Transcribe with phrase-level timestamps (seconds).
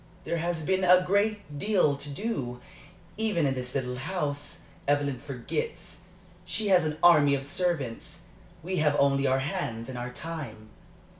[0.23, 2.59] "There has been a great deal to do,
[3.17, 4.61] even in this little house.
[4.87, 5.99] Evelyn forgets;
[6.43, 8.23] she has an army of servants;
[8.63, 10.71] we have only our hands and our time."